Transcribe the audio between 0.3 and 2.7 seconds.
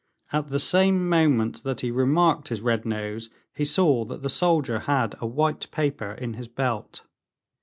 At the same moment that he remarked his